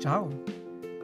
Ciao! 0.00 0.44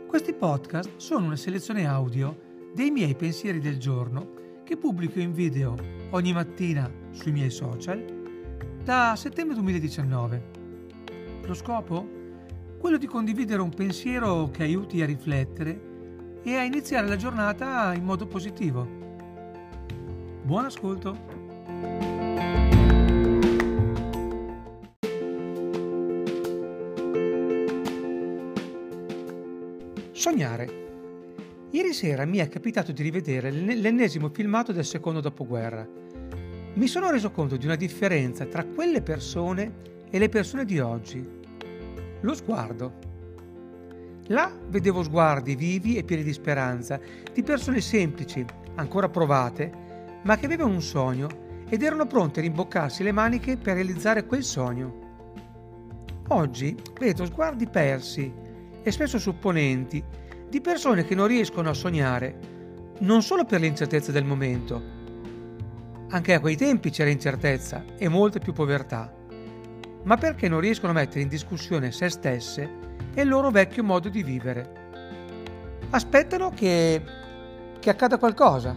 Questi 0.07 0.33
podcast 0.33 0.96
sono 0.96 1.27
una 1.27 1.37
selezione 1.37 1.87
audio 1.87 2.71
dei 2.74 2.90
miei 2.90 3.15
pensieri 3.15 3.58
del 3.58 3.76
giorno 3.76 4.62
che 4.65 4.79
pubblico 4.79 5.21
in 5.21 5.35
video 5.35 5.76
ogni 6.12 6.33
mattina 6.33 6.90
sui 7.11 7.30
miei 7.30 7.51
social 7.51 8.03
da 8.82 9.14
settembre 9.14 9.54
2019. 9.56 10.51
Lo 11.42 11.53
scopo? 11.53 12.09
Quello 12.78 12.96
di 12.96 13.04
condividere 13.04 13.60
un 13.60 13.69
pensiero 13.69 14.49
che 14.51 14.63
aiuti 14.63 15.03
a 15.03 15.04
riflettere 15.04 16.41
e 16.42 16.56
a 16.56 16.62
iniziare 16.62 17.06
la 17.06 17.16
giornata 17.16 17.92
in 17.92 18.02
modo 18.02 18.27
positivo. 18.27 18.88
Buon 20.42 20.65
ascolto! 20.65 21.35
Sognare. 30.16 31.69
Ieri 31.73 31.93
sera 31.93 32.25
mi 32.25 32.38
è 32.38 32.48
capitato 32.48 32.91
di 32.91 33.02
rivedere 33.02 33.51
l'ennesimo 33.51 34.30
filmato 34.33 34.73
del 34.73 34.87
secondo 34.87 35.20
dopoguerra. 35.20 35.87
Mi 36.73 36.87
sono 36.87 37.11
reso 37.11 37.30
conto 37.30 37.59
di 37.59 37.66
una 37.66 37.77
differenza 37.77 38.47
tra 38.47 38.65
quelle 38.65 39.02
persone 39.02 40.05
e 40.09 40.19
le 40.19 40.30
persone 40.30 40.65
di 40.65 40.80
oggi. 40.80 41.23
Lo 42.23 42.34
sguardo. 42.34 42.95
Là 44.29 44.51
vedevo 44.69 45.02
sguardi 45.02 45.55
vivi 45.55 45.98
e 45.98 46.02
pieni 46.02 46.23
di 46.23 46.33
speranza, 46.33 46.98
di 47.30 47.42
persone 47.42 47.83
semplici, 47.83 48.42
ancora 48.77 49.11
provate, 49.11 49.70
ma 50.23 50.39
che 50.39 50.47
avevano 50.47 50.73
un 50.73 50.83
sogno 50.83 51.28
ed 51.69 51.83
erano 51.83 52.06
pronte 52.06 52.41
a 52.41 52.42
rimboccarsi 52.42 53.03
le 53.03 53.12
maniche 53.12 53.59
per 53.59 53.75
realizzare 53.75 54.25
quel 54.25 54.42
sogno. 54.42 55.05
Oggi 56.28 56.75
vedo 56.98 57.27
sguardi 57.27 57.69
persi 57.69 58.45
e 58.87 58.92
spesso 58.92 59.19
supponenti 59.19 60.01
di 60.48 60.61
persone 60.61 61.05
che 61.05 61.17
non 61.17 61.27
riescono 61.27 61.69
a 61.69 61.75
sognare, 61.75 62.39
non 63.01 63.20
solo 63.20 63.45
per 63.45 63.59
l'incertezza 63.59 64.12
del 64.12 64.25
momento. 64.25 64.81
Anche 66.11 66.34
a 66.34 66.39
quei 66.39 66.56
tempi 66.56 66.91
c'era 66.91 67.11
incertezza 67.11 67.84
e 67.98 68.09
molta 68.09 68.39
più 68.39 68.53
povertà, 68.53 69.12
ma 70.05 70.17
perché 70.17 70.48
non 70.48 70.61
riescono 70.61 70.92
a 70.92 70.95
mettere 70.95 71.23
in 71.23 71.29
discussione 71.29 71.91
se 71.91 72.09
stesse 72.11 72.70
e 73.12 73.23
il 73.23 73.29
loro 73.29 73.51
vecchio 73.51 73.83
modo 73.83 74.09
di 74.09 74.23
vivere. 74.23 74.70
Aspettano 75.91 76.51
che, 76.51 77.03
che 77.81 77.91
accada 77.91 78.19
qualcosa. 78.19 78.77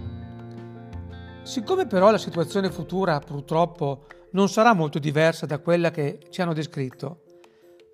Siccome 1.44 1.86
però 1.86 2.10
la 2.10 2.18
situazione 2.18 2.72
futura 2.72 3.20
purtroppo 3.20 4.08
non 4.32 4.50
sarà 4.50 4.74
molto 4.74 4.98
diversa 4.98 5.46
da 5.46 5.60
quella 5.60 5.92
che 5.92 6.18
ci 6.32 6.42
hanno 6.42 6.54
descritto, 6.54 7.26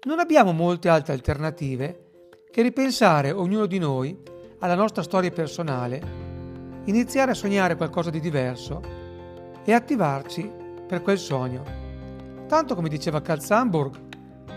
non 0.06 0.20
abbiamo 0.20 0.54
molte 0.54 0.88
altre 0.88 1.14
alternative 1.14 2.05
che 2.56 2.62
ripensare 2.62 3.32
ognuno 3.32 3.66
di 3.66 3.80
noi 3.80 4.18
alla 4.60 4.76
nostra 4.76 5.04
storia 5.04 5.30
personale, 5.30 6.02
iniziare 6.86 7.32
a 7.32 7.34
sognare 7.34 7.76
qualcosa 7.76 8.10
di 8.10 8.22
diverso 8.22 8.82
e 9.66 9.74
attivarci 9.74 10.50
per 10.88 11.02
quel 11.02 11.18
sogno. 11.18 11.66
Tanto 12.48 12.74
come 12.74 12.88
diceva 12.88 13.22
Carl 13.22 13.42
Sandburg, 13.42 14.00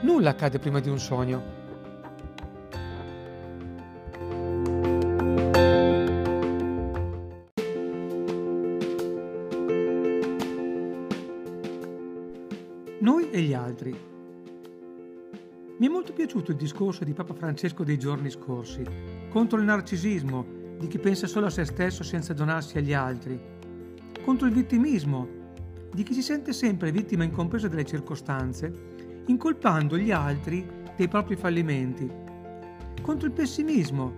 nulla 0.03 0.31
accade 0.31 0.61
prima 0.61 0.79
di 0.79 0.89
un 0.89 1.01
sogno. 1.01 1.58
Piaciuto 16.29 16.51
il 16.51 16.59
discorso 16.59 17.05
di 17.05 17.15
Papa 17.15 17.33
Francesco 17.33 17.85
dei 17.85 17.99
giorni 17.99 18.29
scorsi, 18.29 18.85
contro 19.31 19.59
il 19.59 19.65
narcisismo 19.65 20.45
di 20.79 20.87
chi 20.87 20.99
pensa 20.99 21.27
solo 21.27 21.47
a 21.47 21.51
se 21.51 21.65
stesso 21.65 22.03
senza 22.03 22.35
donarsi 22.35 22.77
agli 22.77 22.93
altri, 22.93 23.41
contro 24.23 24.47
il 24.47 24.53
vittimismo 24.53 25.27
di 25.91 26.03
chi 26.03 26.13
si 26.13 26.21
sente 26.21 26.53
sempre 26.53 26.93
vittima 26.93 27.25
incompresa 27.25 27.67
delle 27.67 27.87
circostanze, 27.87 28.71
incolpando 29.25 29.97
gli 29.97 30.11
altri 30.11 30.69
dei 30.95 31.09
propri 31.09 31.35
fallimenti, 31.35 32.07
contro 33.01 33.27
il 33.27 33.33
pessimismo 33.33 34.13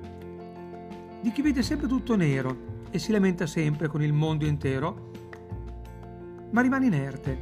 di 1.23 1.31
chi 1.31 1.43
vede 1.43 1.63
sempre 1.63 1.87
tutto 1.87 2.17
nero 2.17 2.89
e 2.91 2.99
si 2.99 3.13
lamenta 3.13 3.47
sempre 3.47 3.87
con 3.87 4.03
il 4.03 4.13
mondo 4.13 4.47
intero, 4.47 5.13
ma 6.51 6.61
rimane 6.61 6.87
inerte, 6.87 7.39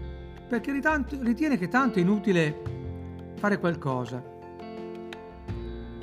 perché 0.47 0.79
ritiene 1.23 1.57
che 1.57 1.69
tanto 1.69 1.99
è 1.99 2.03
inutile 2.03 3.33
fare 3.37 3.59
qualcosa. 3.59 4.37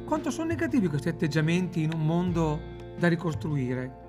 Quanto 0.05 0.29
sono 0.29 0.49
negativi 0.49 0.87
questi 0.87 1.09
atteggiamenti 1.09 1.81
in 1.81 1.91
un 1.91 2.05
mondo 2.05 2.61
da 2.95 3.07
ricostruire? 3.07 4.03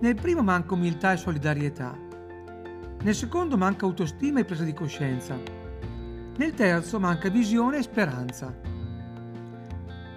Nel 0.00 0.16
primo 0.16 0.42
manca 0.42 0.74
umiltà 0.74 1.12
e 1.12 1.16
solidarietà. 1.16 1.96
Nel 3.00 3.14
secondo 3.14 3.56
manca 3.56 3.86
autostima 3.86 4.40
e 4.40 4.44
presa 4.44 4.64
di 4.64 4.72
coscienza. 4.72 5.38
Nel 6.36 6.52
terzo 6.54 6.98
manca 6.98 7.28
visione 7.28 7.78
e 7.78 7.82
speranza. 7.82 8.52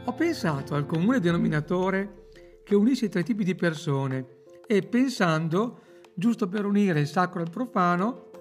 Ho 0.05 0.13
pensato 0.13 0.73
al 0.73 0.87
comune 0.87 1.19
denominatore 1.19 2.29
che 2.63 2.73
unisce 2.73 3.05
i 3.05 3.09
tre 3.09 3.21
tipi 3.21 3.43
di 3.43 3.53
persone 3.53 4.45
e 4.65 4.81
pensando, 4.81 5.79
giusto 6.15 6.47
per 6.47 6.65
unire 6.65 7.01
il 7.01 7.07
sacro 7.07 7.41
al 7.41 7.51
profano, 7.51 8.31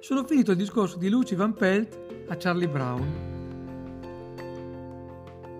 sono 0.00 0.24
finito 0.24 0.50
il 0.50 0.56
discorso 0.56 0.98
di 0.98 1.08
Lucy 1.08 1.36
Van 1.36 1.54
Pelt 1.54 2.26
a 2.26 2.36
Charlie 2.36 2.68
Brown. 2.68 3.37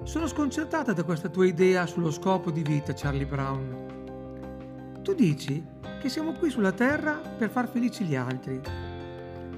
Sono 0.09 0.27
sconcertata 0.27 0.95
da 0.95 1.05
questa 1.05 1.29
tua 1.29 1.45
idea 1.45 1.85
sullo 1.85 2.11
scopo 2.11 2.51
di 2.51 2.63
vita, 2.63 2.95
Charlie 2.95 3.27
Brown. 3.27 5.01
Tu 5.03 5.13
dici 5.13 5.63
che 6.01 6.09
siamo 6.09 6.33
qui 6.33 6.49
sulla 6.49 6.73
Terra 6.73 7.13
per 7.13 7.51
far 7.51 7.69
felici 7.69 8.05
gli 8.05 8.17
altri. 8.17 8.59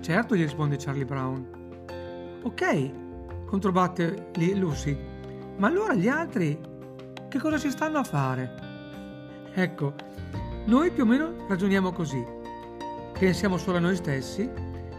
Certo, 0.01 0.35
gli 0.35 0.43
risponde 0.43 0.77
Charlie 0.77 1.05
Brown. 1.05 2.41
Ok, 2.43 3.47
controbatte 3.47 4.33
Lucy, 4.57 4.99
ma 5.57 5.69
allora 5.69 5.95
gli 5.95 6.09
altri 6.09 6.59
che 7.29 7.39
cosa 7.39 7.57
ci 7.57 7.71
stanno 7.71 7.99
a 7.99 8.05
fare? 8.05 8.55
Ecco, 9.55 9.95
noi 10.65 10.91
più 10.91 11.05
o 11.05 11.07
meno 11.07 11.47
ragioniamo 11.47 11.93
così. 11.93 12.27
Pensiamo 13.17 13.57
solo 13.57 13.77
a 13.77 13.81
noi 13.81 13.95
stessi, 13.95 14.51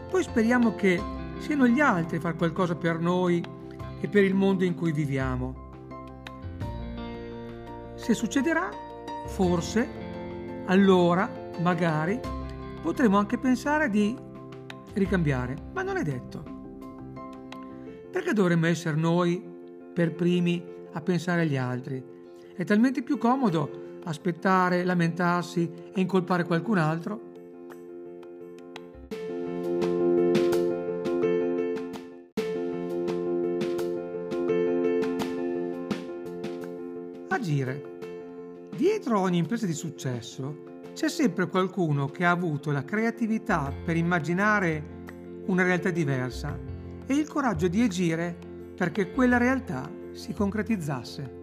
poi 0.10 0.24
speriamo 0.24 0.76
che 0.76 0.98
siano 1.40 1.68
gli 1.68 1.82
altri 1.82 2.16
a 2.16 2.22
fare 2.22 2.38
qualcosa 2.38 2.74
per 2.74 3.00
noi 3.00 3.60
e 4.02 4.08
per 4.08 4.24
il 4.24 4.34
mondo 4.34 4.64
in 4.64 4.76
cui 4.76 4.92
viviamo. 4.92 5.70
Se 7.96 8.14
succederà, 8.14 8.70
forse, 9.28 9.88
allora, 10.66 11.30
magari, 11.62 12.20
potremo 12.82 13.18
anche 13.18 13.38
pensare 13.38 13.90
di 13.90 14.18
ricambiare, 14.94 15.56
ma 15.72 15.84
non 15.84 15.98
è 15.98 16.04
detto. 16.04 16.44
Perché 18.12 18.34
dovremmo 18.34 18.66
essere 18.66 18.98
noi 18.98 19.42
per 19.94 20.14
primi 20.14 20.64
a 20.92 21.02
pensare 21.02 21.44
agli 21.44 21.58
altri? 21.58 22.04
È 22.56 22.64
talmente 22.64 23.04
più 23.04 23.18
comodo 23.18 24.00
aspettare, 24.04 24.84
lamentarsi 24.84 25.72
e 25.94 26.02
incolpare 26.02 26.44
qualcun 26.44 26.80
altro 26.80 27.31
Agire. 37.34 38.70
Dietro 38.76 39.20
ogni 39.20 39.38
impresa 39.38 39.66
di 39.66 39.74
successo 39.74 40.82
c'è 40.94 41.08
sempre 41.08 41.48
qualcuno 41.48 42.08
che 42.08 42.26
ha 42.26 42.32
avuto 42.32 42.72
la 42.72 42.84
creatività 42.84 43.74
per 43.86 43.96
immaginare 43.96 45.00
una 45.46 45.64
realtà 45.64 45.92
diversa 45.92 46.60
e 47.06 47.14
il 47.14 47.30
coraggio 47.30 47.70
di 47.70 47.82
agire 47.82 48.36
perché 48.76 49.12
quella 49.12 49.38
realtà 49.38 49.90
si 50.12 50.34
concretizzasse. 50.34 51.40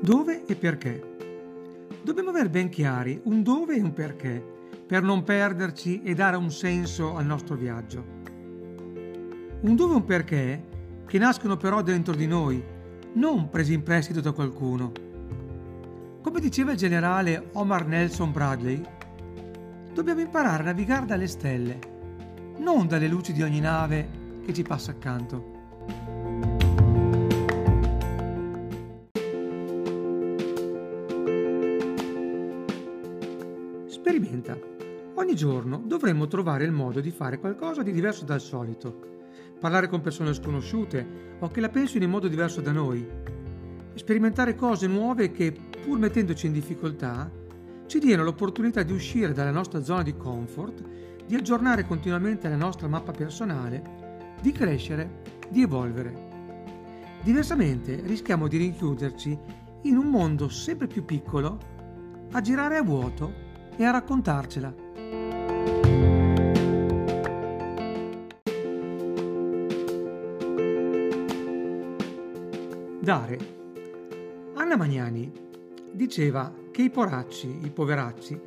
Dove 0.00 0.44
e 0.46 0.56
perché? 0.56 1.16
Dobbiamo 2.02 2.30
avere 2.30 2.50
ben 2.50 2.68
chiari 2.70 3.20
un 3.24 3.44
dove 3.44 3.76
e 3.76 3.80
un 3.80 3.92
perché 3.92 4.56
per 4.88 5.02
non 5.02 5.22
perderci 5.22 6.02
e 6.02 6.14
dare 6.14 6.38
un 6.38 6.50
senso 6.50 7.14
al 7.14 7.26
nostro 7.26 7.56
viaggio. 7.56 8.16
Un 9.60 9.76
dove 9.76 9.92
e 9.92 9.96
un 9.96 10.04
perché 10.06 10.64
che 11.06 11.18
nascono 11.18 11.58
però 11.58 11.82
dentro 11.82 12.14
di 12.14 12.26
noi, 12.26 12.64
non 13.12 13.50
presi 13.50 13.74
in 13.74 13.82
prestito 13.82 14.22
da 14.22 14.32
qualcuno. 14.32 14.92
Come 16.22 16.40
diceva 16.40 16.72
il 16.72 16.78
generale 16.78 17.50
Omar 17.52 17.86
Nelson 17.86 18.32
Bradley, 18.32 18.82
dobbiamo 19.92 20.20
imparare 20.20 20.62
a 20.62 20.66
navigare 20.66 21.04
dalle 21.04 21.26
stelle, 21.26 21.78
non 22.56 22.88
dalle 22.88 23.08
luci 23.08 23.34
di 23.34 23.42
ogni 23.42 23.60
nave 23.60 24.40
che 24.42 24.54
ci 24.54 24.62
passa 24.62 24.92
accanto. 24.92 25.57
Giorno 35.38 35.80
dovremmo 35.86 36.26
trovare 36.26 36.64
il 36.64 36.72
modo 36.72 36.98
di 37.00 37.12
fare 37.12 37.38
qualcosa 37.38 37.82
di 37.84 37.92
diverso 37.92 38.24
dal 38.24 38.40
solito. 38.40 39.06
Parlare 39.60 39.88
con 39.88 40.00
persone 40.00 40.34
sconosciute 40.34 41.36
o 41.38 41.48
che 41.48 41.60
la 41.60 41.68
pensino 41.68 42.04
in 42.04 42.10
modo 42.10 42.26
diverso 42.26 42.60
da 42.60 42.72
noi. 42.72 43.06
Sperimentare 43.94 44.56
cose 44.56 44.88
nuove 44.88 45.30
che, 45.30 45.52
pur 45.52 45.96
mettendoci 45.96 46.46
in 46.46 46.52
difficoltà, 46.52 47.30
ci 47.86 48.00
diano 48.00 48.24
l'opportunità 48.24 48.82
di 48.82 48.92
uscire 48.92 49.32
dalla 49.32 49.52
nostra 49.52 49.82
zona 49.82 50.02
di 50.02 50.16
comfort, 50.16 50.82
di 51.24 51.36
aggiornare 51.36 51.86
continuamente 51.86 52.48
la 52.48 52.56
nostra 52.56 52.88
mappa 52.88 53.12
personale, 53.12 54.34
di 54.40 54.50
crescere, 54.50 55.22
di 55.48 55.62
evolvere. 55.62 56.26
Diversamente 57.22 58.00
rischiamo 58.04 58.48
di 58.48 58.56
rinchiuderci 58.56 59.38
in 59.82 59.96
un 59.96 60.06
mondo 60.06 60.48
sempre 60.48 60.88
più 60.88 61.04
piccolo, 61.04 61.58
a 62.32 62.40
girare 62.40 62.76
a 62.76 62.82
vuoto 62.82 63.32
e 63.76 63.84
a 63.84 63.92
raccontarcela. 63.92 64.74
Dare. 73.08 73.38
Anna 74.52 74.76
Magnani 74.76 75.32
diceva 75.92 76.52
che 76.70 76.82
i 76.82 76.90
poracci, 76.90 77.60
i 77.62 77.70
poveracci, 77.70 78.38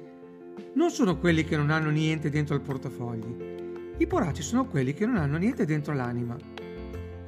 non 0.76 0.92
sono 0.92 1.18
quelli 1.18 1.44
che 1.44 1.58
non 1.58 1.72
hanno 1.72 1.90
niente 1.90 2.30
dentro 2.30 2.54
il 2.54 2.62
portafogli. 2.62 3.96
I 3.98 4.06
poracci 4.06 4.44
sono 4.44 4.68
quelli 4.68 4.94
che 4.94 5.08
non 5.08 5.16
hanno 5.16 5.40
niente 5.40 5.66
dentro 5.66 5.96
l'anima. 5.96 6.38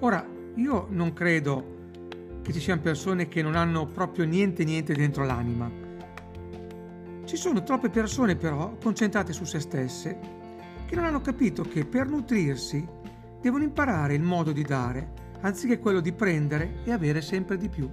Ora, 0.01 0.24
io 0.57 0.85
non 0.91 1.12
credo 1.13 1.89
che 2.44 2.53
ci 2.53 2.59
siano 2.59 2.81
persone 2.81 3.27
che 3.27 3.41
non 3.41 3.56
hanno 3.56 3.88
proprio 3.88 4.25
niente 4.25 4.63
niente 4.63 4.94
dentro 4.94 5.25
l'anima. 5.25 5.71
Ci 7.25 7.35
sono 7.35 7.63
troppe 7.63 7.89
persone 7.89 8.35
però 8.35 8.77
concentrate 8.80 9.33
su 9.33 9.44
se 9.44 9.59
stesse 9.59 10.19
che 10.85 10.95
non 10.95 11.06
hanno 11.06 11.21
capito 11.21 11.63
che 11.63 11.83
per 11.83 12.07
nutrirsi 12.07 12.88
devono 13.41 13.63
imparare 13.63 14.13
il 14.13 14.21
modo 14.21 14.51
di 14.51 14.62
dare 14.62 15.22
anziché 15.44 15.80
quello 15.80 16.00
di 16.00 16.13
prendere 16.13 16.80
e 16.84 16.92
avere 16.92 17.22
sempre 17.22 17.57
di 17.57 17.69
più. 17.69 17.90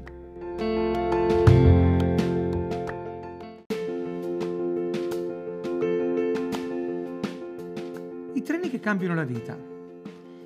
I 8.32 8.43
treni 8.43 8.70
che 8.70 8.81
cambiano 8.81 9.14
la 9.14 9.25
vita. 9.25 9.56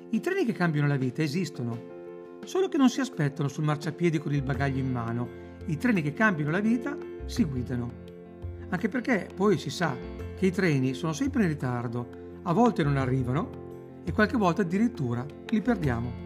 I 0.09 0.19
treni 0.19 0.45
che 0.45 0.53
cambiano 0.53 0.87
la 0.87 0.97
vita 0.97 1.21
esistono, 1.21 1.93
solo 2.43 2.67
che 2.69 2.77
non 2.77 2.89
si 2.89 2.99
aspettano 2.99 3.49
sul 3.49 3.63
marciapiede 3.63 4.19
con 4.19 4.33
il 4.33 4.41
bagaglio 4.41 4.79
in 4.79 4.91
mano. 4.91 5.43
I 5.67 5.77
treni 5.77 6.01
che 6.01 6.13
cambiano 6.13 6.51
la 6.51 6.59
vita 6.59 6.97
si 7.25 7.43
guidano. 7.43 8.03
Anche 8.69 8.89
perché 8.89 9.29
poi 9.33 9.57
si 9.57 9.69
sa 9.69 9.95
che 10.35 10.45
i 10.47 10.51
treni 10.51 10.93
sono 10.93 11.13
sempre 11.13 11.43
in 11.43 11.49
ritardo, 11.49 12.23
a 12.43 12.53
volte 12.53 12.83
non 12.83 12.97
arrivano 12.97 14.01
e 14.03 14.11
qualche 14.11 14.37
volta 14.37 14.63
addirittura 14.63 15.23
li 15.49 15.61
perdiamo. 15.61 16.24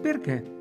Perché? 0.00 0.58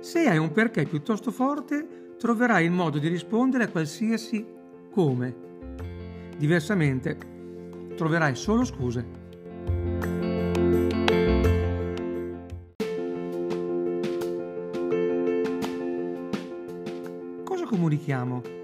Se 0.00 0.28
hai 0.28 0.38
un 0.38 0.52
perché 0.52 0.84
piuttosto 0.84 1.30
forte, 1.30 2.14
troverai 2.18 2.64
il 2.64 2.70
modo 2.70 2.98
di 2.98 3.08
rispondere 3.08 3.64
a 3.64 3.68
qualsiasi 3.68 4.46
come. 4.92 5.34
Diversamente, 6.36 7.16
troverai 7.96 8.36
solo 8.36 8.64
scuse. 8.64 9.04
Cosa 17.44 17.64
comunichiamo? 17.64 18.61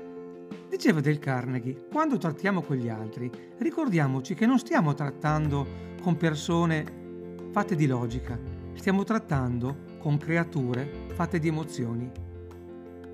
Diceva 0.79 1.01
Del 1.01 1.19
Carnegie, 1.19 1.89
quando 1.91 2.19
trattiamo 2.19 2.63
con 2.63 2.77
gli 2.77 2.89
altri, 2.89 3.29
ricordiamoci 3.59 4.35
che 4.35 4.47
non 4.47 4.61
stiamo 4.61 4.95
trattando 4.95 5.67
con 6.01 6.17
persone 6.17 6.85
fatte 7.51 7.75
di 7.75 7.89
logica, 7.89 8.39
stiamo 8.75 9.03
trattando 9.03 9.97
con 9.99 10.19
creature 10.19 10.89
fatte 11.15 11.41
di 11.41 11.49
emozioni. 11.49 12.09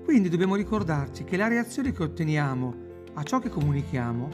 Quindi 0.03 0.29
dobbiamo 0.29 0.53
ricordarci 0.53 1.23
che 1.23 1.37
la 1.37 1.47
reazione 1.47 1.91
che 1.91 2.03
otteniamo 2.03 2.75
a 3.15 3.23
ciò 3.23 3.39
che 3.39 3.49
comunichiamo 3.49 4.29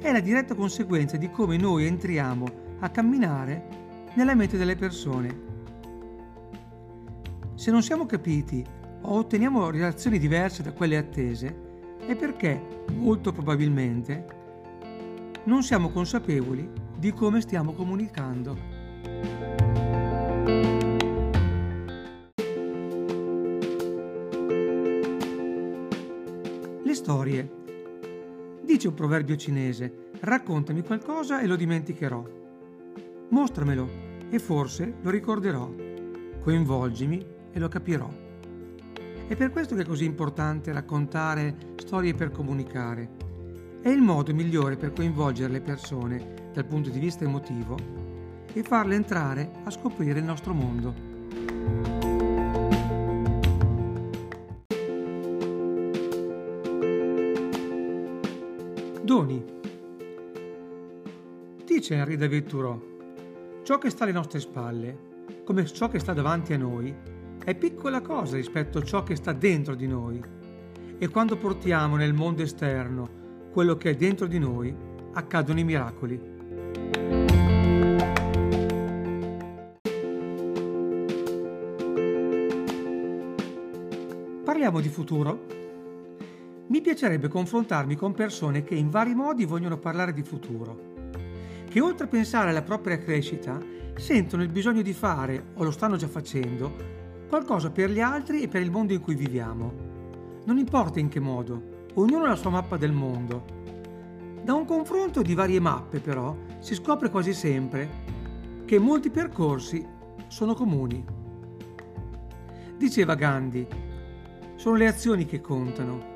è 0.00 0.10
la 0.10 0.18
diretta 0.18 0.56
conseguenza 0.56 1.16
di 1.16 1.30
come 1.30 1.56
noi 1.56 1.84
entriamo 1.84 2.46
a 2.80 2.88
camminare 2.88 4.08
nella 4.14 4.34
mente 4.34 4.56
delle 4.56 4.74
persone. 4.74 5.40
Se 7.54 7.70
non 7.70 7.80
siamo 7.84 8.06
capiti 8.06 8.64
o 9.02 9.18
otteniamo 9.18 9.70
reazioni 9.70 10.18
diverse 10.18 10.64
da 10.64 10.72
quelle 10.72 10.96
attese, 10.96 11.70
è 12.06 12.16
perché, 12.16 12.84
molto 12.94 13.32
probabilmente, 13.32 14.26
non 15.44 15.62
siamo 15.62 15.90
consapevoli 15.90 16.68
di 16.96 17.12
come 17.12 17.40
stiamo 17.40 17.72
comunicando. 17.72 18.56
Le 26.82 26.94
storie. 26.94 27.60
Dice 28.62 28.88
un 28.88 28.94
proverbio 28.94 29.36
cinese, 29.36 30.10
raccontami 30.20 30.82
qualcosa 30.82 31.40
e 31.40 31.46
lo 31.46 31.56
dimenticherò. 31.56 32.24
Mostramelo 33.30 33.88
e 34.30 34.38
forse 34.38 34.94
lo 35.00 35.10
ricorderò. 35.10 35.70
Coinvolgimi 36.40 37.24
e 37.52 37.58
lo 37.58 37.68
capirò. 37.68 38.31
È 39.32 39.36
per 39.36 39.50
questo 39.50 39.74
che 39.74 39.80
è 39.80 39.86
così 39.86 40.04
importante 40.04 40.74
raccontare 40.74 41.56
storie 41.76 42.12
per 42.12 42.30
comunicare. 42.30 43.08
È 43.80 43.88
il 43.88 44.02
modo 44.02 44.34
migliore 44.34 44.76
per 44.76 44.92
coinvolgere 44.92 45.50
le 45.50 45.62
persone 45.62 46.50
dal 46.52 46.66
punto 46.66 46.90
di 46.90 46.98
vista 46.98 47.24
emotivo 47.24 47.78
e 48.52 48.62
farle 48.62 48.94
entrare 48.94 49.50
a 49.64 49.70
scoprire 49.70 50.18
il 50.18 50.26
nostro 50.26 50.52
mondo. 50.52 50.94
Doni. 59.02 59.44
Dice 61.64 61.94
Henri 61.94 62.18
David 62.18 62.46
Thoreau, 62.48 63.62
ciò 63.62 63.78
che 63.78 63.88
sta 63.88 64.04
alle 64.04 64.12
nostre 64.12 64.40
spalle, 64.40 64.98
come 65.42 65.64
ciò 65.64 65.88
che 65.88 66.00
sta 66.00 66.12
davanti 66.12 66.52
a 66.52 66.58
noi, 66.58 67.20
è 67.44 67.54
piccola 67.54 68.00
cosa 68.00 68.36
rispetto 68.36 68.78
a 68.78 68.82
ciò 68.82 69.02
che 69.02 69.16
sta 69.16 69.32
dentro 69.32 69.74
di 69.74 69.86
noi. 69.86 70.22
E 70.98 71.08
quando 71.08 71.36
portiamo 71.36 71.96
nel 71.96 72.12
mondo 72.12 72.42
esterno 72.42 73.20
quello 73.50 73.76
che 73.76 73.90
è 73.90 73.96
dentro 73.96 74.26
di 74.26 74.38
noi, 74.38 74.74
accadono 75.12 75.58
i 75.58 75.64
miracoli. 75.64 76.30
Parliamo 84.44 84.80
di 84.80 84.88
futuro 84.88 85.60
mi 86.72 86.80
piacerebbe 86.80 87.28
confrontarmi 87.28 87.96
con 87.96 88.14
persone 88.14 88.62
che 88.62 88.74
in 88.74 88.88
vari 88.88 89.14
modi 89.14 89.44
vogliono 89.44 89.76
parlare 89.76 90.14
di 90.14 90.22
futuro, 90.22 90.94
che 91.68 91.80
oltre 91.82 92.06
a 92.06 92.08
pensare 92.08 92.48
alla 92.48 92.62
propria 92.62 92.96
crescita 92.96 93.60
sentono 93.94 94.42
il 94.42 94.48
bisogno 94.48 94.80
di 94.80 94.94
fare, 94.94 95.48
o 95.54 95.64
lo 95.64 95.70
stanno 95.70 95.96
già 95.96 96.08
facendo, 96.08 97.01
qualcosa 97.32 97.70
per 97.70 97.88
gli 97.88 98.00
altri 98.00 98.42
e 98.42 98.48
per 98.48 98.60
il 98.60 98.70
mondo 98.70 98.92
in 98.92 99.00
cui 99.00 99.14
viviamo. 99.14 99.72
Non 100.44 100.58
importa 100.58 101.00
in 101.00 101.08
che 101.08 101.18
modo, 101.18 101.86
ognuno 101.94 102.24
ha 102.24 102.28
la 102.28 102.36
sua 102.36 102.50
mappa 102.50 102.76
del 102.76 102.92
mondo. 102.92 103.44
Da 104.44 104.52
un 104.52 104.66
confronto 104.66 105.22
di 105.22 105.32
varie 105.32 105.58
mappe 105.58 106.00
però 106.00 106.36
si 106.58 106.74
scopre 106.74 107.08
quasi 107.08 107.32
sempre 107.32 107.88
che 108.66 108.78
molti 108.78 109.08
percorsi 109.08 109.82
sono 110.26 110.52
comuni. 110.52 111.02
Diceva 112.76 113.14
Gandhi, 113.14 113.66
sono 114.56 114.76
le 114.76 114.86
azioni 114.86 115.24
che 115.24 115.40
contano 115.40 116.10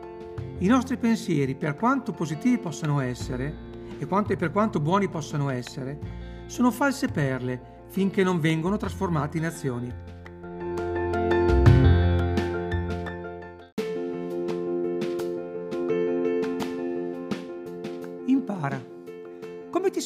i 0.59 0.67
nostri 0.67 0.99
pensieri, 0.99 1.55
per 1.55 1.77
quanto 1.77 2.13
positivi 2.13 2.59
possano 2.59 3.01
essere, 3.01 3.55
e 3.99 4.07
per 4.07 4.53
quanto 4.53 4.81
buoni 4.81 5.09
possano 5.09 5.49
essere, 5.49 5.99
sono 6.45 6.71
false 6.71 7.09
perle 7.09 7.85
finché 7.87 8.23
non 8.23 8.39
vengono 8.39 8.77
trasformati 8.77 9.39
in 9.39 9.47
azioni. 9.47 10.06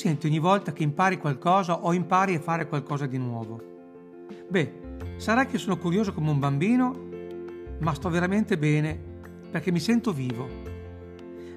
Senti 0.01 0.27
ogni 0.27 0.39
volta 0.39 0.73
che 0.73 0.83
impari 0.83 1.19
qualcosa 1.19 1.83
o 1.83 1.93
impari 1.93 2.35
a 2.35 2.41
fare 2.41 2.67
qualcosa 2.67 3.05
di 3.05 3.19
nuovo? 3.19 3.61
Beh, 4.49 4.73
sarà 5.17 5.45
che 5.45 5.59
sono 5.59 5.77
curioso 5.77 6.15
come 6.15 6.31
un 6.31 6.39
bambino, 6.39 7.09
ma 7.81 7.93
sto 7.93 8.09
veramente 8.09 8.57
bene 8.57 8.99
perché 9.51 9.71
mi 9.71 9.79
sento 9.79 10.15
vivo. 10.15 10.49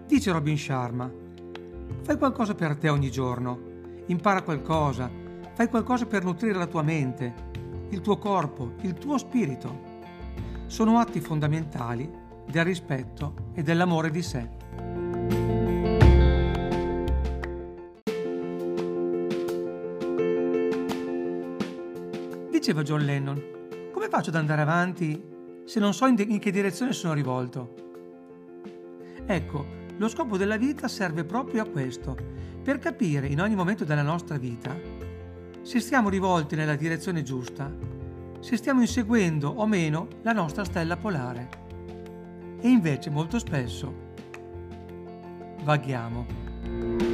Dice 0.05 0.33
Robin 0.33 0.57
Sharma, 0.57 1.09
fai 2.01 2.17
qualcosa 2.17 2.53
per 2.53 2.75
te 2.75 2.89
ogni 2.89 3.09
giorno, 3.09 3.57
impara 4.07 4.41
qualcosa, 4.41 5.09
fai 5.53 5.69
qualcosa 5.69 6.05
per 6.05 6.25
nutrire 6.25 6.57
la 6.57 6.67
tua 6.67 6.81
mente, 6.81 7.33
il 7.91 8.01
tuo 8.01 8.17
corpo, 8.17 8.73
il 8.81 8.93
tuo 8.95 9.17
spirito. 9.17 9.91
sono 10.65 10.99
atti 10.99 11.21
fondamentali 11.21 12.11
del 12.45 12.65
rispetto 12.65 13.51
e 13.53 13.63
dell'amore 13.63 14.11
di 14.11 14.21
sé. 14.21 15.62
Diceva 22.63 22.81
John 22.81 23.01
Lennon, 23.01 23.89
come 23.91 24.07
faccio 24.07 24.29
ad 24.29 24.37
andare 24.37 24.61
avanti 24.61 25.21
se 25.65 25.81
non 25.81 25.93
so 25.93 26.05
in, 26.05 26.15
de- 26.15 26.23
in 26.23 26.39
che 26.39 26.49
direzione 26.49 26.93
sono 26.93 27.11
rivolto? 27.11 27.73
Ecco, 29.25 29.65
lo 29.97 30.07
scopo 30.07 30.37
della 30.37 30.55
vita 30.55 30.87
serve 30.87 31.25
proprio 31.25 31.63
a 31.63 31.65
questo, 31.67 32.15
per 32.63 32.79
capire 32.79 33.27
in 33.27 33.41
ogni 33.41 33.55
momento 33.55 33.83
della 33.83 34.01
nostra 34.01 34.37
vita 34.37 34.73
se 35.61 35.81
stiamo 35.81 36.07
rivolti 36.07 36.55
nella 36.55 36.77
direzione 36.77 37.21
giusta 37.21 37.69
se 38.39 38.55
stiamo 38.55 38.79
inseguendo 38.79 39.49
o 39.49 39.67
meno 39.67 40.07
la 40.21 40.31
nostra 40.31 40.63
stella 40.63 40.95
polare. 40.95 41.49
E 42.61 42.69
invece 42.69 43.09
molto 43.09 43.39
spesso 43.39 43.93
vaghiamo. 45.63 47.12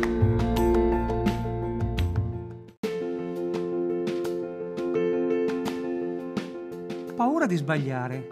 Paura 7.39 7.53
di 7.53 7.58
sbagliare. 7.58 8.29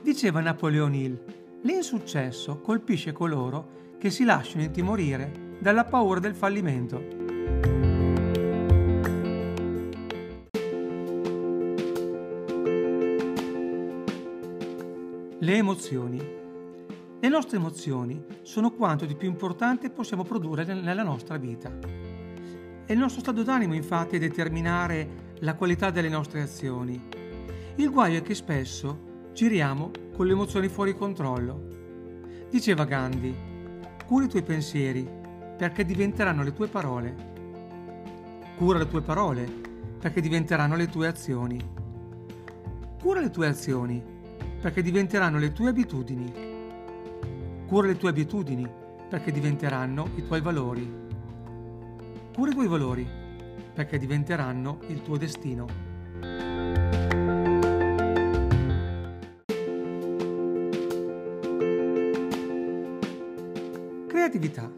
Diceva 0.00 0.40
Napoleon 0.40 0.94
Hill, 0.94 1.24
l'insuccesso 1.60 2.58
colpisce 2.58 3.12
coloro 3.12 3.96
che 3.98 4.08
si 4.08 4.24
lasciano 4.24 4.62
intimorire 4.62 5.56
dalla 5.60 5.84
paura 5.84 6.18
del 6.18 6.34
fallimento. 6.34 6.96
Le 15.38 15.54
emozioni. 15.54 16.18
Le 17.20 17.28
nostre 17.28 17.58
emozioni 17.58 18.24
sono 18.40 18.70
quanto 18.70 19.04
di 19.04 19.16
più 19.16 19.28
importante 19.28 19.90
possiamo 19.90 20.24
produrre 20.24 20.64
nella 20.64 21.02
nostra 21.02 21.36
vita. 21.36 21.70
È 22.86 22.90
il 22.90 22.98
nostro 22.98 23.20
stato 23.20 23.42
d'animo 23.42 23.74
infatti 23.74 24.16
a 24.16 24.18
determinare 24.18 25.34
la 25.40 25.54
qualità 25.56 25.90
delle 25.90 26.08
nostre 26.08 26.40
azioni. 26.40 27.17
Il 27.78 27.90
guaio 27.92 28.18
è 28.18 28.22
che 28.22 28.34
spesso 28.34 29.30
giriamo 29.32 29.92
con 30.16 30.26
le 30.26 30.32
emozioni 30.32 30.66
fuori 30.66 30.96
controllo. 30.96 31.68
Diceva 32.50 32.84
Gandhi, 32.84 33.32
cura 34.04 34.24
i 34.24 34.28
tuoi 34.28 34.42
pensieri 34.42 35.08
perché 35.56 35.84
diventeranno 35.84 36.42
le 36.42 36.52
tue 36.52 36.66
parole. 36.66 37.14
Cura 38.56 38.78
le 38.78 38.88
tue 38.88 39.00
parole 39.00 39.48
perché 40.00 40.20
diventeranno 40.20 40.74
le 40.74 40.88
tue 40.88 41.06
azioni. 41.06 41.60
Cura 43.00 43.20
le 43.20 43.30
tue 43.30 43.46
azioni 43.46 44.02
perché 44.60 44.82
diventeranno 44.82 45.38
le 45.38 45.52
tue 45.52 45.68
abitudini. 45.68 46.32
Cura 47.68 47.86
le 47.86 47.96
tue 47.96 48.08
abitudini 48.08 48.68
perché 49.08 49.30
diventeranno 49.30 50.08
i 50.16 50.26
tuoi 50.26 50.40
valori. 50.40 50.92
Cura 52.34 52.50
i 52.50 52.54
tuoi 52.54 52.66
valori 52.66 53.08
perché 53.72 53.98
diventeranno 53.98 54.80
il 54.88 55.00
tuo 55.00 55.16
destino. 55.16 55.87
Creatività. 64.28 64.70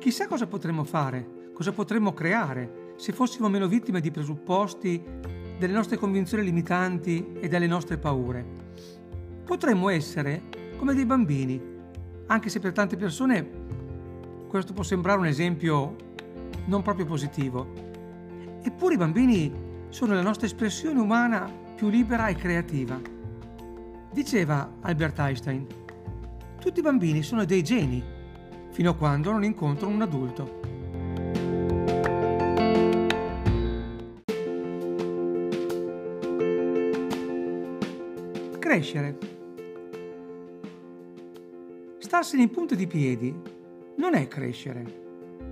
Chissà 0.00 0.26
cosa 0.26 0.48
potremmo 0.48 0.82
fare, 0.82 1.50
cosa 1.52 1.70
potremmo 1.70 2.12
creare 2.12 2.92
se 2.96 3.12
fossimo 3.12 3.48
meno 3.48 3.68
vittime 3.68 4.00
di 4.00 4.10
presupposti, 4.10 5.00
delle 5.56 5.72
nostre 5.72 5.96
convinzioni 5.96 6.42
limitanti 6.42 7.34
e 7.38 7.46
delle 7.46 7.68
nostre 7.68 7.98
paure 7.98 8.44
potremmo 9.44 9.90
essere 9.90 10.42
come 10.76 10.92
dei 10.92 11.06
bambini, 11.06 11.62
anche 12.26 12.48
se 12.48 12.58
per 12.58 12.72
tante 12.72 12.96
persone 12.96 13.48
questo 14.48 14.72
può 14.72 14.82
sembrare 14.82 15.20
un 15.20 15.26
esempio 15.26 15.94
non 16.64 16.82
proprio 16.82 17.06
positivo. 17.06 17.68
Eppure 18.60 18.94
i 18.94 18.98
bambini 18.98 19.52
sono 19.90 20.14
la 20.14 20.22
nostra 20.22 20.46
espressione 20.46 20.98
umana 20.98 21.48
più 21.76 21.88
libera 21.90 22.26
e 22.26 22.34
creativa. 22.34 23.00
Diceva 24.12 24.78
Albert 24.80 25.18
Einstein, 25.20 25.64
tutti 26.58 26.80
i 26.80 26.82
bambini 26.82 27.22
sono 27.22 27.44
dei 27.44 27.62
geni, 27.62 28.13
fino 28.74 28.90
a 28.90 28.96
quando 28.96 29.30
non 29.30 29.44
incontrano 29.44 29.94
un 29.94 30.02
adulto. 30.02 30.60
Crescere. 38.58 39.18
Starsene 41.98 42.42
in 42.42 42.50
punta 42.50 42.74
di 42.74 42.88
piedi 42.88 43.32
non 43.96 44.14
è 44.14 44.26
crescere. 44.26 45.02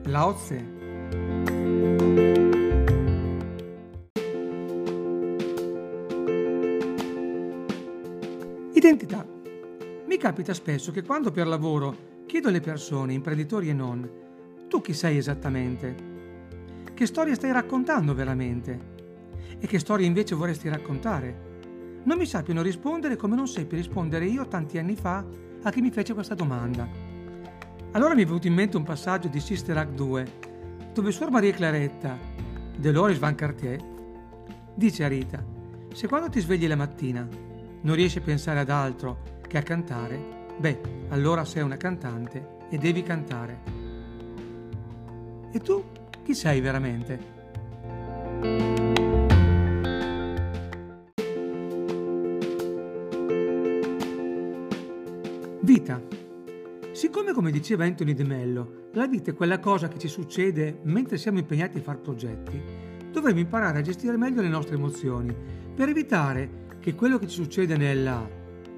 Lao 0.06 0.34
Tse. 0.34 0.80
Identità. 8.72 9.24
Mi 10.06 10.16
capita 10.16 10.52
spesso 10.52 10.90
che 10.90 11.04
quando 11.04 11.30
per 11.30 11.46
lavoro 11.46 12.11
chiedo 12.32 12.48
alle 12.48 12.60
persone, 12.60 13.12
imprenditori 13.12 13.68
e 13.68 13.74
non, 13.74 14.10
tu 14.66 14.80
chi 14.80 14.94
sei 14.94 15.18
esattamente? 15.18 15.94
Che 16.94 17.04
storia 17.04 17.34
stai 17.34 17.52
raccontando 17.52 18.14
veramente? 18.14 18.94
E 19.58 19.66
che 19.66 19.78
storia 19.78 20.06
invece 20.06 20.34
vorresti 20.34 20.70
raccontare? 20.70 22.00
Non 22.04 22.16
mi 22.16 22.24
sappiano 22.24 22.62
rispondere 22.62 23.16
come 23.16 23.36
non 23.36 23.46
seppi 23.46 23.76
rispondere 23.76 24.24
io 24.24 24.48
tanti 24.48 24.78
anni 24.78 24.96
fa 24.96 25.22
a 25.62 25.70
chi 25.70 25.82
mi 25.82 25.90
fece 25.90 26.14
questa 26.14 26.34
domanda. 26.34 26.88
Allora 27.90 28.14
mi 28.14 28.22
è 28.22 28.24
venuto 28.24 28.46
in 28.46 28.54
mente 28.54 28.78
un 28.78 28.84
passaggio 28.84 29.28
di 29.28 29.38
Sister 29.38 29.76
Act 29.76 29.92
2, 29.92 30.32
dove 30.94 31.12
Suor 31.12 31.30
Maria 31.30 31.52
Claretta, 31.52 32.18
Dolores 32.78 33.18
Van 33.18 33.34
Cartier, 33.34 33.78
dice 34.74 35.04
a 35.04 35.08
Rita, 35.08 35.44
se 35.92 36.08
quando 36.08 36.30
ti 36.30 36.40
svegli 36.40 36.66
la 36.66 36.76
mattina 36.76 37.28
non 37.82 37.94
riesci 37.94 38.16
a 38.16 38.22
pensare 38.22 38.60
ad 38.60 38.70
altro 38.70 39.40
che 39.46 39.58
a 39.58 39.62
cantare, 39.62 40.40
beh, 40.58 40.80
allora 41.08 41.44
sei 41.44 41.62
una 41.62 41.76
cantante 41.76 42.58
e 42.70 42.78
devi 42.78 43.02
cantare. 43.02 43.60
E 45.52 45.58
tu 45.60 45.84
chi 46.22 46.34
sei 46.34 46.60
veramente? 46.60 47.18
Vita. 55.60 56.00
Siccome, 56.92 57.32
come 57.32 57.50
diceva 57.50 57.84
Anthony 57.84 58.14
De 58.14 58.24
Mello, 58.24 58.88
la 58.92 59.06
vita 59.06 59.30
è 59.30 59.34
quella 59.34 59.58
cosa 59.58 59.88
che 59.88 59.98
ci 59.98 60.08
succede 60.08 60.80
mentre 60.84 61.18
siamo 61.18 61.38
impegnati 61.38 61.78
a 61.78 61.82
fare 61.82 61.98
progetti, 61.98 62.60
dovremmo 63.10 63.40
imparare 63.40 63.78
a 63.78 63.82
gestire 63.82 64.16
meglio 64.16 64.42
le 64.42 64.48
nostre 64.48 64.76
emozioni 64.76 65.34
per 65.74 65.88
evitare 65.88 66.60
che 66.80 66.94
quello 66.94 67.18
che 67.18 67.28
ci 67.28 67.42
succede 67.42 67.76
nella 67.76 68.28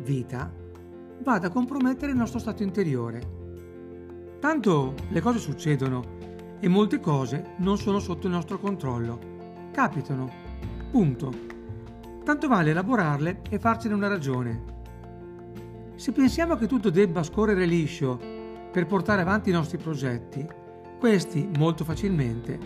vita 0.02 0.52
vada 1.25 1.49
a 1.49 1.50
compromettere 1.50 2.12
il 2.12 2.19
nostro 2.19 2.38
stato 2.38 2.62
interiore. 2.62 4.38
Tanto 4.38 4.95
le 5.09 5.21
cose 5.21 5.40
succedono 5.40 6.04
e 6.61 6.69
molte 6.69 7.00
cose 7.00 7.54
non 7.57 7.76
sono 7.78 7.99
sotto 7.99 8.28
il 8.28 8.33
nostro 8.33 8.61
controllo. 8.61 9.19
Capitano. 9.73 10.31
Punto. 10.93 11.33
Tanto 12.23 12.47
vale 12.47 12.71
elaborarle 12.71 13.43
e 13.50 13.59
farcene 13.59 13.95
una 13.95 14.07
ragione 14.07 14.73
se 15.97 16.11
pensiamo 16.11 16.57
che 16.57 16.66
tutto 16.66 16.90
debba 16.90 17.23
scorrere 17.23 17.66
liscio 17.66 18.21
per 18.73 18.85
portare 18.87 19.23
avanti 19.23 19.50
i 19.50 19.52
nostri 19.52 19.78
progetti, 19.78 20.45
questi 20.99 21.49
molto 21.57 21.85
facilmente 21.85 22.59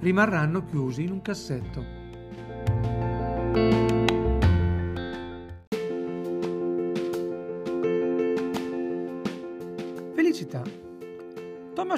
rimarranno 0.00 0.64
chiusi 0.64 1.04
in 1.04 1.12
un 1.12 1.22
cassetto. 1.22 2.00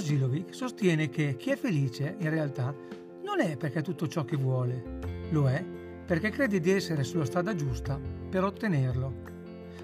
Thomas 0.04 0.06
Zilovic 0.06 0.54
sostiene 0.54 1.08
che 1.08 1.36
chi 1.36 1.50
è 1.50 1.56
felice 1.56 2.16
in 2.18 2.28
realtà 2.30 2.74
non 3.22 3.40
è 3.40 3.56
perché 3.56 3.78
ha 3.78 3.82
tutto 3.82 4.06
ciò 4.06 4.24
che 4.24 4.36
vuole, 4.36 4.98
lo 5.30 5.48
è 5.48 5.64
perché 6.06 6.28
crede 6.30 6.60
di 6.60 6.70
essere 6.70 7.02
sulla 7.02 7.24
strada 7.24 7.54
giusta 7.54 7.98
per 8.28 8.44
ottenerlo. 8.44 9.32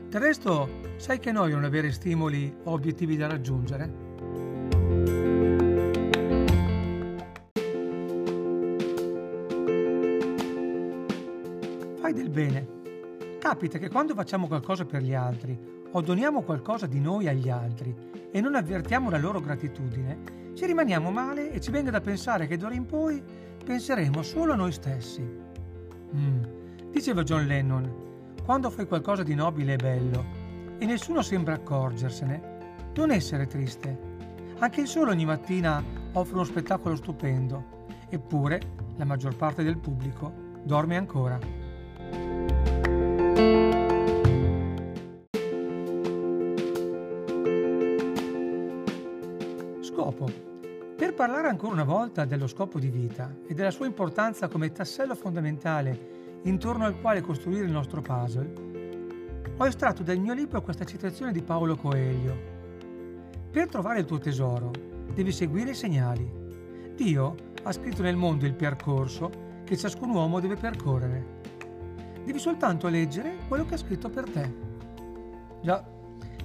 Del 0.08 0.20
resto, 0.20 0.68
sai 0.96 1.18
che 1.18 1.32
noia 1.32 1.54
non 1.54 1.64
avere 1.64 1.90
stimoli 1.90 2.54
o 2.64 2.72
obiettivi 2.72 3.16
da 3.16 3.28
raggiungere? 3.28 4.08
Fai 12.00 12.12
del 12.12 12.28
bene. 12.28 12.78
Capita 13.38 13.78
che 13.78 13.88
quando 13.88 14.14
facciamo 14.14 14.46
qualcosa 14.46 14.84
per 14.84 15.00
gli 15.00 15.14
altri 15.14 15.58
o 15.92 16.00
doniamo 16.02 16.42
qualcosa 16.42 16.86
di 16.86 17.00
noi 17.00 17.26
agli 17.26 17.48
altri 17.48 18.10
e 18.32 18.40
non 18.40 18.54
avvertiamo 18.54 19.10
la 19.10 19.18
loro 19.18 19.40
gratitudine, 19.40 20.52
ci 20.54 20.66
rimaniamo 20.66 21.10
male 21.10 21.52
e 21.52 21.60
ci 21.60 21.70
venga 21.70 21.90
da 21.90 22.00
pensare 22.00 22.46
che 22.46 22.56
d'ora 22.56 22.75
in 22.75 22.87
poi 22.87 23.22
penseremo 23.64 24.22
solo 24.22 24.52
a 24.52 24.56
noi 24.56 24.72
stessi. 24.72 25.22
Mm. 26.14 26.42
Diceva 26.90 27.22
John 27.22 27.46
Lennon, 27.46 28.08
Quando 28.44 28.70
fai 28.70 28.87
qualcosa 28.87 29.22
di 29.22 29.34
nobile 29.34 29.75
e 29.75 29.76
bello 29.76 30.25
e 30.78 30.87
nessuno 30.87 31.22
sembra 31.22 31.54
accorgersene, 31.54 32.58
non 32.96 33.10
essere 33.12 33.46
triste. 33.46 34.08
Anche 34.58 34.80
il 34.80 34.87
sole 34.88 35.12
ogni 35.12 35.25
mattina 35.25 35.82
offre 36.12 36.34
uno 36.34 36.44
spettacolo 36.44 36.96
stupendo, 36.96 37.87
eppure 38.08 38.60
la 38.96 39.04
maggior 39.04 39.37
parte 39.37 39.62
del 39.62 39.78
pubblico 39.78 40.32
dorme 40.64 40.96
ancora. 40.96 41.38
Parlare 51.20 51.48
ancora 51.48 51.74
una 51.74 51.84
volta 51.84 52.24
dello 52.24 52.46
scopo 52.46 52.78
di 52.78 52.88
vita 52.88 53.30
e 53.46 53.52
della 53.52 53.70
sua 53.70 53.84
importanza 53.84 54.48
come 54.48 54.72
tassello 54.72 55.14
fondamentale 55.14 56.38
intorno 56.44 56.86
al 56.86 56.98
quale 56.98 57.20
costruire 57.20 57.66
il 57.66 57.70
nostro 57.70 58.00
puzzle, 58.00 58.52
ho 59.54 59.66
estratto 59.66 60.02
dal 60.02 60.16
mio 60.16 60.32
libro 60.32 60.62
questa 60.62 60.86
citazione 60.86 61.30
di 61.30 61.42
Paolo 61.42 61.76
Coelho. 61.76 62.34
Per 63.50 63.68
trovare 63.68 63.98
il 63.98 64.06
tuo 64.06 64.18
tesoro 64.18 64.70
devi 65.12 65.30
seguire 65.30 65.72
i 65.72 65.74
segnali. 65.74 66.94
Dio 66.96 67.34
ha 67.64 67.72
scritto 67.72 68.00
nel 68.00 68.16
mondo 68.16 68.46
il 68.46 68.54
percorso 68.54 69.30
che 69.64 69.76
ciascun 69.76 70.08
uomo 70.08 70.40
deve 70.40 70.56
percorrere. 70.56 71.40
Devi 72.24 72.38
soltanto 72.38 72.88
leggere 72.88 73.40
quello 73.46 73.66
che 73.66 73.74
ha 73.74 73.76
scritto 73.76 74.08
per 74.08 74.30
te. 74.30 74.54
Già, 75.60 75.84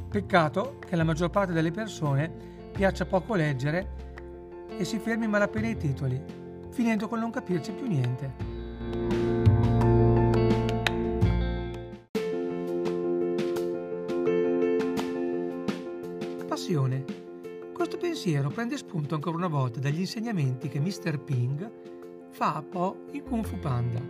peccato 0.10 0.80
che 0.86 0.98
la 0.98 1.06
maggior 1.06 1.30
parte 1.30 1.54
delle 1.54 1.72
persone 1.72 2.30
piaccia 2.74 3.06
poco 3.06 3.36
leggere 3.36 4.04
e 4.78 4.84
si 4.84 5.00
fermi 5.00 5.28
malapena 5.28 5.68
ai 5.68 5.78
titoli, 5.78 6.22
finendo 6.70 7.08
con 7.08 7.20
non 7.20 7.32
capirci 7.32 7.72
più 7.72 7.88
niente. 7.88 8.54
Passione. 16.48 17.04
Questo 17.74 17.98
pensiero 17.98 18.50
prende 18.50 18.78
spunto 18.78 19.16
ancora 19.16 19.36
una 19.36 19.48
volta 19.48 19.80
dagli 19.80 20.00
insegnamenti 20.00 20.70
che 20.70 20.80
Mr. 20.80 21.20
Ping 21.20 21.72
fa 22.30 22.56
a 22.56 22.62
Po 22.62 23.06
in 23.12 23.24
Kung 23.24 23.46
Fu 23.46 23.60
Panda. 23.60 24.02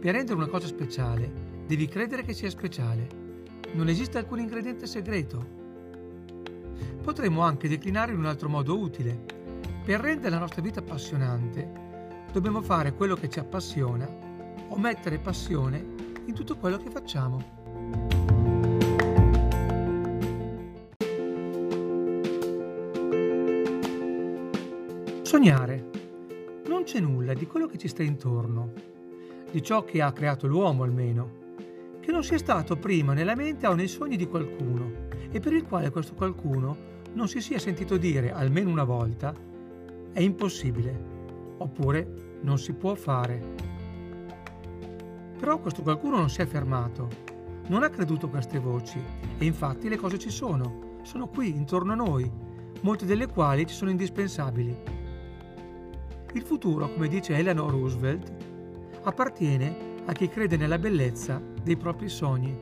Per 0.00 0.14
rendere 0.14 0.36
una 0.36 0.48
cosa 0.48 0.66
speciale, 0.66 1.30
devi 1.66 1.86
credere 1.86 2.22
che 2.22 2.32
sia 2.32 2.50
speciale. 2.50 3.08
Non 3.72 3.88
esiste 3.88 4.18
alcun 4.18 4.40
ingrediente 4.40 4.86
segreto. 4.86 5.44
Potremmo 7.02 7.42
anche 7.42 7.68
declinare 7.68 8.12
in 8.12 8.18
un 8.18 8.26
altro 8.26 8.48
modo 8.48 8.78
utile. 8.78 9.35
Per 9.86 10.00
rendere 10.00 10.30
la 10.30 10.40
nostra 10.40 10.62
vita 10.62 10.80
appassionante, 10.80 11.70
dobbiamo 12.32 12.60
fare 12.60 12.92
quello 12.92 13.14
che 13.14 13.28
ci 13.28 13.38
appassiona 13.38 14.04
o 14.66 14.76
mettere 14.76 15.20
passione 15.20 15.78
in 16.24 16.34
tutto 16.34 16.56
quello 16.56 16.76
che 16.76 16.90
facciamo. 16.90 17.38
Sognare. 25.22 25.90
Non 26.66 26.82
c'è 26.82 26.98
nulla 26.98 27.32
di 27.34 27.46
quello 27.46 27.68
che 27.68 27.78
ci 27.78 27.86
sta 27.86 28.02
intorno, 28.02 28.72
di 29.52 29.62
ciò 29.62 29.84
che 29.84 30.02
ha 30.02 30.10
creato 30.10 30.48
l'uomo 30.48 30.82
almeno, 30.82 31.30
che 32.00 32.10
non 32.10 32.24
sia 32.24 32.38
stato 32.38 32.76
prima 32.76 33.14
nella 33.14 33.36
mente 33.36 33.68
o 33.68 33.74
nei 33.74 33.86
sogni 33.86 34.16
di 34.16 34.26
qualcuno 34.26 35.06
e 35.30 35.38
per 35.38 35.52
il 35.52 35.62
quale 35.62 35.90
questo 35.90 36.14
qualcuno 36.14 36.76
non 37.12 37.28
si 37.28 37.40
sia 37.40 37.60
sentito 37.60 37.96
dire 37.96 38.32
almeno 38.32 38.68
una 38.68 38.82
volta 38.82 39.54
è 40.16 40.22
impossibile. 40.22 41.54
Oppure 41.58 42.38
non 42.40 42.58
si 42.58 42.72
può 42.72 42.94
fare. 42.94 43.54
Però 45.38 45.58
questo 45.58 45.82
qualcuno 45.82 46.16
non 46.16 46.30
si 46.30 46.40
è 46.40 46.46
fermato, 46.46 47.08
non 47.66 47.82
ha 47.82 47.90
creduto 47.90 48.24
a 48.24 48.30
queste 48.30 48.58
voci. 48.58 48.98
E 49.36 49.44
infatti 49.44 49.90
le 49.90 49.98
cose 49.98 50.18
ci 50.18 50.30
sono, 50.30 51.00
sono 51.02 51.28
qui 51.28 51.50
intorno 51.54 51.92
a 51.92 51.96
noi, 51.96 52.30
molte 52.80 53.04
delle 53.04 53.26
quali 53.26 53.66
ci 53.66 53.74
sono 53.74 53.90
indispensabili. 53.90 54.74
Il 56.32 56.42
futuro, 56.42 56.90
come 56.90 57.08
dice 57.08 57.36
Eleanor 57.36 57.70
Roosevelt, 57.70 58.32
appartiene 59.02 59.76
a 60.06 60.12
chi 60.12 60.28
crede 60.28 60.56
nella 60.56 60.78
bellezza 60.78 61.42
dei 61.62 61.76
propri 61.76 62.08
sogni. 62.08 62.56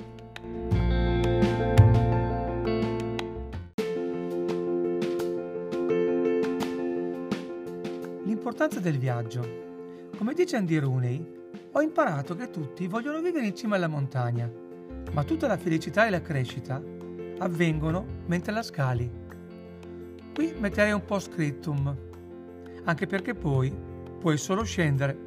L'importanza 8.45 8.79
del 8.79 8.99
viaggio. 8.99 10.11
Come 10.19 10.35
dice 10.35 10.57
Andy 10.57 10.77
Rooney, 10.77 11.49
ho 11.73 11.81
imparato 11.81 12.37
che 12.37 12.51
tutti 12.51 12.87
vogliono 12.87 13.23
vivere 13.23 13.47
in 13.47 13.57
cima 13.57 13.77
alla 13.77 13.89
montagna, 13.89 14.53
ma 15.13 15.25
tutta 15.25 15.47
la 15.47 15.57
felicità 15.57 16.07
e 16.07 16.11
la 16.11 16.21
crescita 16.21 16.79
avvengono 17.39 18.05
mentre 18.27 18.53
la 18.53 18.63
scali. 18.63 19.11
Qui 20.35 20.55
metterei 20.59 20.93
un 20.93 21.03
po' 21.07 21.21
scriptum 21.21 21.97
anche 22.85 23.07
perché 23.07 23.33
poi 23.33 23.75
puoi 24.21 24.37
solo 24.37 24.63
scendere. 24.63 25.24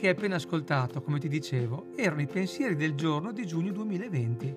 Che 0.00 0.06
hai 0.06 0.14
appena 0.14 0.36
ascoltato, 0.36 1.02
come 1.02 1.18
ti 1.18 1.28
dicevo, 1.28 1.88
erano 1.94 2.22
i 2.22 2.26
pensieri 2.26 2.74
del 2.74 2.94
giorno 2.94 3.32
di 3.32 3.46
giugno 3.46 3.70
2020. 3.70 4.56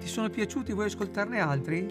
Ti 0.00 0.06
sono 0.08 0.30
piaciuti? 0.30 0.72
Vuoi 0.72 0.86
ascoltarne 0.86 1.38
altri? 1.38 1.86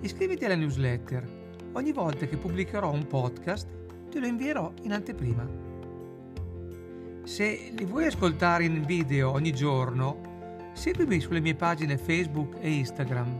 Iscriviti 0.00 0.44
alla 0.44 0.54
newsletter. 0.54 1.26
Ogni 1.72 1.92
volta 1.92 2.26
che 2.26 2.36
pubblicherò 2.36 2.92
un 2.92 3.06
podcast 3.06 3.66
te 4.10 4.20
lo 4.20 4.26
invierò 4.26 4.70
in 4.82 4.92
anteprima. 4.92 5.48
Se 7.22 7.72
li 7.74 7.84
vuoi 7.86 8.04
ascoltare 8.04 8.64
in 8.64 8.84
video 8.84 9.30
ogni 9.30 9.54
giorno, 9.54 10.68
seguimi 10.74 11.20
sulle 11.20 11.40
mie 11.40 11.54
pagine 11.54 11.96
Facebook 11.96 12.56
e 12.60 12.70
Instagram. 12.70 13.38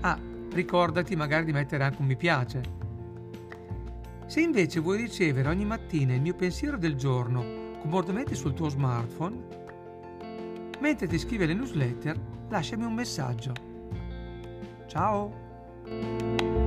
Ah, 0.00 0.18
ricordati 0.50 1.14
magari 1.14 1.44
di 1.44 1.52
mettere 1.52 1.84
anche 1.84 2.00
un 2.00 2.06
mi 2.06 2.16
piace. 2.16 2.62
Se 4.24 4.40
invece 4.40 4.80
vuoi 4.80 4.96
ricevere 4.96 5.50
ogni 5.50 5.66
mattina 5.66 6.14
il 6.14 6.22
mio 6.22 6.34
pensiero 6.34 6.78
del 6.78 6.94
giorno 6.94 7.64
comodamente 7.86 8.34
sul 8.34 8.52
tuo 8.52 8.68
smartphone, 8.68 9.36
mentre 10.80 11.06
ti 11.06 11.14
iscrivi 11.14 11.44
alle 11.44 11.54
newsletter, 11.54 12.18
lasciami 12.48 12.84
un 12.84 12.94
messaggio. 12.94 13.52
Ciao! 14.88 16.65